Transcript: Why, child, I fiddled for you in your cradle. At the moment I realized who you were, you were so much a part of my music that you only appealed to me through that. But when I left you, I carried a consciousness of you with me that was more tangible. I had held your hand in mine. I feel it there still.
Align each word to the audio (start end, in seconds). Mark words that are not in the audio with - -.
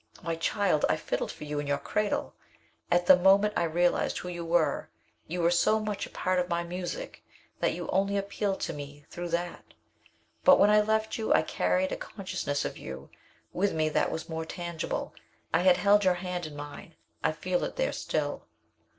Why, 0.23 0.33
child, 0.33 0.83
I 0.89 0.95
fiddled 0.97 1.31
for 1.31 1.43
you 1.43 1.59
in 1.59 1.67
your 1.67 1.77
cradle. 1.77 2.33
At 2.89 3.05
the 3.05 3.15
moment 3.15 3.53
I 3.55 3.65
realized 3.65 4.17
who 4.17 4.29
you 4.29 4.43
were, 4.43 4.89
you 5.27 5.41
were 5.43 5.51
so 5.51 5.79
much 5.79 6.07
a 6.07 6.09
part 6.09 6.39
of 6.39 6.49
my 6.49 6.63
music 6.63 7.23
that 7.59 7.75
you 7.75 7.87
only 7.89 8.17
appealed 8.17 8.59
to 8.61 8.73
me 8.73 9.05
through 9.11 9.29
that. 9.29 9.63
But 10.43 10.57
when 10.59 10.71
I 10.71 10.81
left 10.81 11.19
you, 11.19 11.35
I 11.35 11.43
carried 11.43 11.91
a 11.91 11.97
consciousness 11.97 12.65
of 12.65 12.79
you 12.79 13.11
with 13.53 13.73
me 13.75 13.89
that 13.89 14.09
was 14.09 14.27
more 14.27 14.43
tangible. 14.43 15.13
I 15.53 15.59
had 15.59 15.77
held 15.77 16.03
your 16.03 16.15
hand 16.15 16.47
in 16.47 16.55
mine. 16.55 16.95
I 17.23 17.31
feel 17.31 17.63
it 17.63 17.75
there 17.75 17.93
still. 17.93 18.47